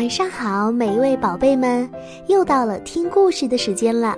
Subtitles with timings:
[0.00, 1.86] 晚上好，每一位宝贝们，
[2.26, 4.16] 又到了听故事的时间了。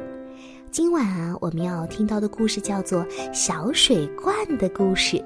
[0.70, 5.16] 今晚啊，我们要听到的故事叫做《小水罐的故事》。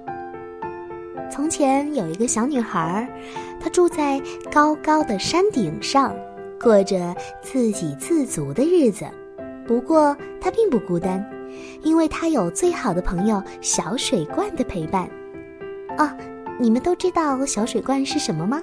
[1.30, 3.06] 从前有一个小女孩，
[3.60, 4.18] 她住在
[4.50, 6.16] 高高的山顶上，
[6.58, 9.04] 过着自给自足的日子。
[9.66, 11.22] 不过她并不孤单，
[11.82, 15.06] 因为她有最好的朋友小水罐的陪伴。
[15.98, 16.10] 哦，
[16.58, 18.62] 你们都知道小水罐是什么吗？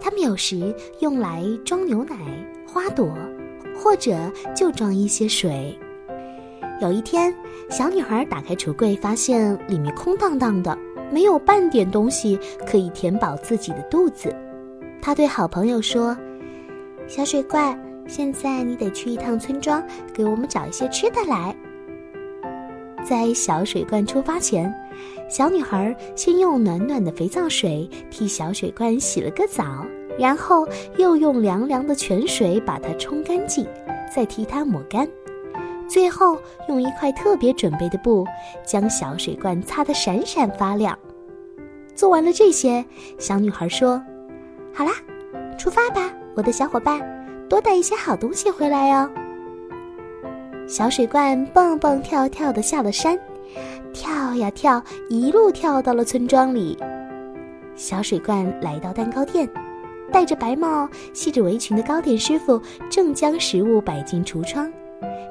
[0.00, 2.16] 它们有时用来装牛奶、
[2.66, 3.12] 花朵，
[3.76, 4.16] 或者
[4.54, 5.78] 就装一些水。
[6.80, 7.34] 有一天，
[7.68, 10.76] 小女孩打开橱柜，发现里面空荡荡的，
[11.12, 14.34] 没有半点东西可以填饱自己的肚子。
[15.02, 16.16] 她对好朋友说
[17.06, 19.82] ：“小水怪，现在你得去一趟村庄，
[20.14, 21.54] 给我们找一些吃的来。”
[23.04, 24.72] 在小水罐出发前，
[25.28, 29.86] 小女孩先用暖暖的肥皂水替小水罐洗了个澡，
[30.18, 33.66] 然后又用凉凉的泉水把它冲干净，
[34.14, 35.08] 再替它抹干，
[35.88, 36.36] 最后
[36.68, 38.26] 用一块特别准备的布
[38.66, 40.98] 将小水罐擦得闪闪发亮。
[41.94, 42.84] 做完了这些，
[43.18, 44.02] 小女孩说
[44.74, 44.92] ：“好啦，
[45.58, 47.00] 出发吧，我的小伙伴，
[47.48, 49.10] 多带一些好东西回来哦。”
[50.66, 53.18] 小水罐蹦蹦跳跳地下了山，
[53.92, 56.76] 跳呀跳，一路跳到了村庄里。
[57.74, 59.48] 小水罐来到蛋糕店，
[60.12, 64.70] 戴着白帽、系着围裙的糕点师傅正将食物摆进橱窗，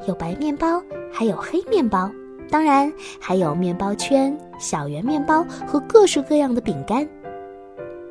[0.08, 0.82] 有白面包，
[1.12, 2.10] 还有黑面包，
[2.50, 7.08] 当然还有面包圈、小圆面包和各式各样的饼干。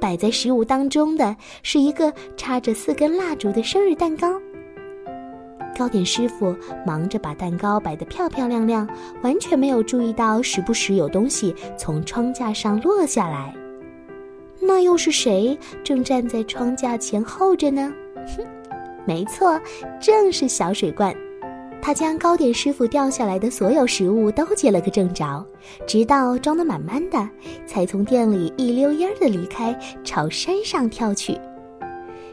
[0.00, 4.40] 摆在食物当中的是一个插着四根蜡烛的生日蛋糕。
[5.78, 8.86] 糕点师傅忙着把蛋糕摆得漂漂亮亮，
[9.22, 13.54] 完全没有注意到时不时有东西从窗架上落下来。
[14.60, 17.94] 那又是谁正站在窗架前候着呢？
[18.36, 18.44] 哼，
[19.06, 19.58] 没错，
[20.00, 21.14] 正是小水罐。
[21.80, 25.47] 他将糕点师傅掉下来的所有食物都接了个正着，
[25.86, 27.30] 直到装得满满的，
[27.66, 31.38] 才从店里一溜烟儿地离开，朝山上跳去。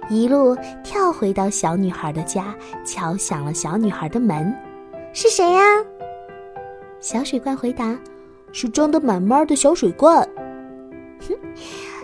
[0.10, 2.56] 一路跳回到小女孩的家，
[2.86, 4.56] 敲响了小女孩的门。
[5.14, 5.62] 是谁呀？
[7.00, 7.98] 小水罐回答
[8.52, 10.28] ：“是装的满满的小水罐。”
[11.28, 11.36] 哼！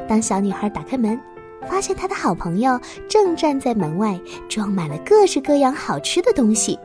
[0.07, 1.19] 当小女孩打开门，
[1.67, 4.19] 发现她的好朋友正站在门外，
[4.49, 6.79] 装满了各式各样好吃的东西，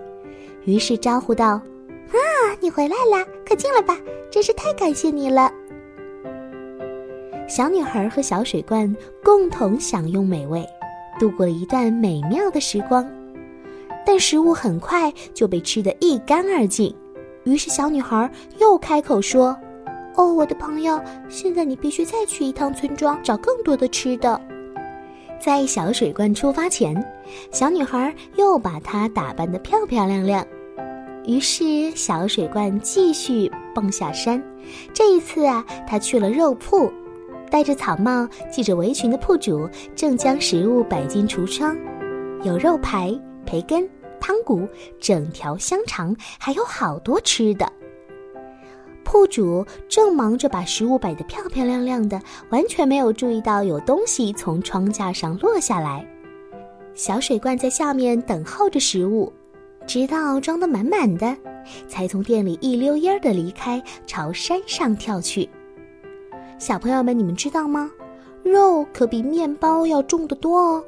[0.65, 1.61] 于是招呼道
[2.13, 2.19] ：“啊，
[2.61, 3.25] 你回来啦！
[3.47, 3.97] 快进来吧，
[4.31, 5.51] 真是太感谢你了。”
[7.49, 10.67] 小女孩和小水罐共同享用美味。
[11.19, 13.09] 度过了一段美妙的时光，
[14.05, 16.95] 但食物很快就被吃得一干二净。
[17.45, 19.57] 于是小女孩又开口说
[20.17, 24.41] ：“哦，我的朋友，现在你必须再去一趟村庄，找更多的吃的。”
[25.39, 26.97] 在小水罐出发前，
[27.53, 30.45] 小女孩又把它打扮得漂漂亮亮。
[31.27, 34.43] 于是小水罐继续蹦下山。
[34.95, 36.91] 这一次啊，她去了肉铺。
[37.51, 41.77] 戴着草帽、系着围裙的铺主正将食物摆进橱窗，
[42.43, 43.89] 有肉排、培根、
[44.21, 44.67] 汤骨、
[45.01, 47.71] 整条香肠，还有好多吃的。
[49.05, 52.21] 铺主正忙着把食物摆得漂漂亮亮的，
[52.51, 56.05] 完全没有注意到有东西从窗架上落下来。
[56.95, 59.33] 小水罐在下面等候着食物，
[59.87, 61.37] 直到装得满满的，
[61.87, 65.49] 才从店里一溜烟儿的离开，朝山上跳去。
[66.59, 67.91] 小朋友们，你们知道吗？
[68.43, 70.85] 肉可比面包要重得多哦。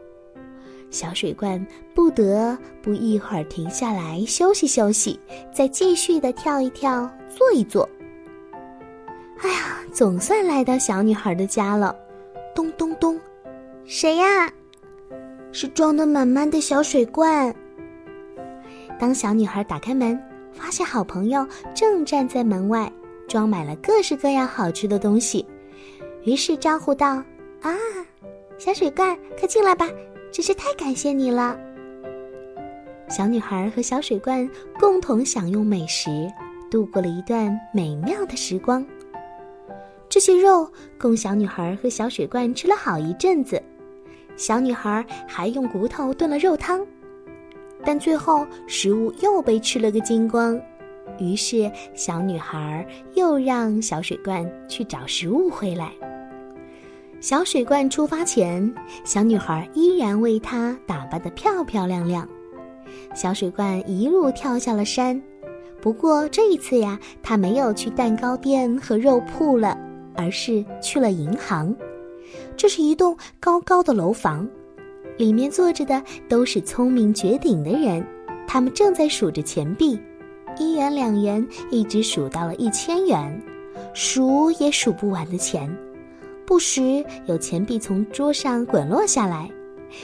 [0.90, 1.64] 小水罐
[1.94, 5.18] 不得不一会儿停下来休息休息，
[5.52, 7.86] 再继续的跳一跳，坐一坐。
[9.40, 11.94] 哎呀，总算来到小女孩的家了。
[12.54, 13.20] 咚咚咚，
[13.84, 14.50] 谁呀？
[15.52, 17.54] 是装的满满的小水罐。
[18.98, 20.18] 当小女孩打开门，
[20.52, 22.90] 发现好朋友正站在门外，
[23.28, 25.44] 装满了各式各样好吃的东西。
[26.24, 27.22] 于是招呼道
[27.62, 27.74] ：“啊，
[28.58, 29.88] 小水罐，快进来吧！
[30.30, 31.58] 真是太感谢你了。”
[33.08, 34.48] 小女孩和小水罐
[34.78, 36.10] 共同享用美食，
[36.70, 38.84] 度过了一段美妙的时光。
[40.10, 43.62] 这些肉供小女孩和小水罐吃了好一阵子，
[44.36, 46.86] 小女孩还用骨头炖了肉汤，
[47.84, 50.60] 但最后食物又被吃了个精光。
[51.18, 55.92] 于是，小女孩又让小水罐去找食物回来。
[57.20, 58.72] 小水罐出发前，
[59.04, 62.28] 小女孩依然为它打扮得漂漂亮亮。
[63.14, 65.20] 小水罐一路跳下了山，
[65.80, 69.76] 不过这一次呀，它没有去蛋糕店和肉铺了，
[70.14, 71.74] 而是去了银行。
[72.56, 74.48] 这是一栋高高的楼房，
[75.16, 78.06] 里面坐着的都是聪明绝顶的人，
[78.46, 79.98] 他们正在数着钱币，
[80.58, 83.42] 一元两元，一直数到了一千元，
[83.94, 85.74] 数也数不完的钱。
[86.44, 89.50] 不时有钱币从桌上滚落下来，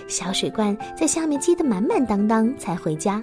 [0.07, 3.23] 小水罐在下面积得满满当当才回家。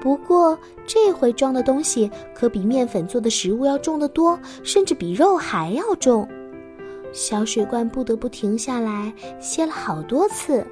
[0.00, 6.26] 不过这回装的东西可比面粉做的食物要重得多，甚至比肉还要重。
[7.12, 10.64] 小水罐不得不停下来歇了好多次，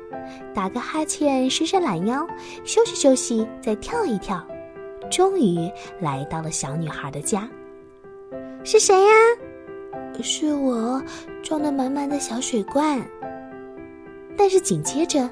[0.55, 2.27] 打个哈欠，伸伸懒腰，
[2.65, 4.43] 休息休息，再跳一跳，
[5.11, 5.71] 终于
[6.01, 7.49] 来到了小女孩的家。
[8.65, 9.13] 是谁呀？
[10.21, 11.01] 是我，
[11.43, 13.01] 装的满满的小水罐。
[14.37, 15.29] 但是紧接着，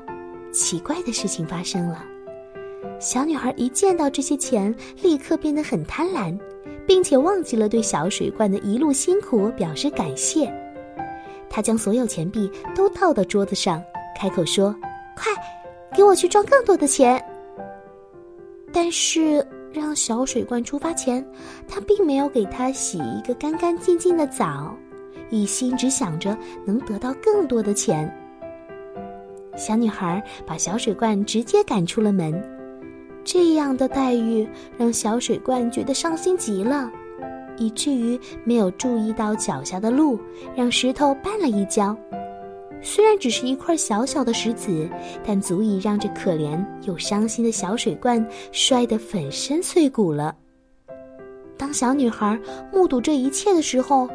[0.52, 2.04] 奇怪的事情发生了。
[3.00, 6.38] 小女孩一见到这些钱，立刻变得很贪婪，
[6.86, 10.52] 并且忘记了对小水罐的一路辛苦表示感谢。
[11.50, 13.82] 她将所有钱币都倒到桌子上，
[14.16, 14.74] 开口说
[15.16, 15.32] ：“快，
[15.96, 17.22] 给我去装更多的钱。”
[18.72, 19.44] 但是
[19.80, 21.24] 让小水罐出发前，
[21.68, 24.74] 她并没有给他洗一个干干净净的澡，
[25.30, 28.10] 一心只想着能得到更多的钱。
[29.56, 32.42] 小女孩把小水罐直接赶出了门。
[33.24, 36.90] 这样的待遇让小水罐觉得伤心极了，
[37.58, 40.18] 以至于没有注意到脚下的路，
[40.54, 41.96] 让石头绊了一跤。
[42.82, 44.88] 虽然只是一块小小的石子，
[45.24, 50.34] 但足以让这可怜又伤心的小水罐摔得粉身碎骨了。
[51.58, 52.38] 当小女孩
[52.72, 54.08] 目睹这一切的时候，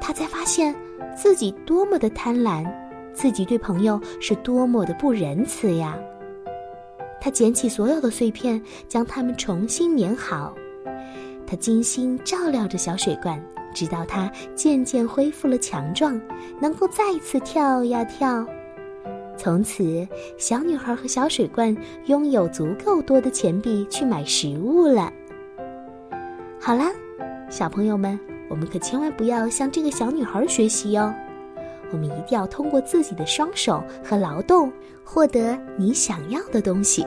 [0.00, 0.74] 她才发现
[1.16, 2.64] 自己多么的贪婪，
[3.12, 5.98] 自己对朋友是多么的不仁慈呀。
[7.20, 10.54] 她捡起所有的碎片，将它们重新粘好。
[11.46, 13.42] 她精心照料着小水罐，
[13.74, 16.18] 直到它渐渐恢复了强壮，
[16.60, 18.46] 能够再次跳呀跳。
[19.36, 20.06] 从此，
[20.38, 21.76] 小女孩和小水罐
[22.06, 25.12] 拥有足够多的钱币去买食物了。
[26.60, 26.92] 好啦，
[27.50, 28.18] 小朋友们，
[28.48, 31.12] 我们可千万不要向这个小女孩学习哦。
[31.90, 34.72] 我们一定要通过自己的双手和劳动，
[35.04, 37.04] 获得你想要的东西。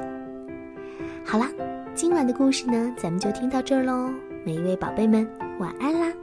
[1.26, 1.50] 好啦，
[1.96, 4.10] 今晚的故事呢，咱们就听到这儿喽。
[4.46, 5.28] 每一位宝贝们，
[5.60, 6.14] 晚安啦。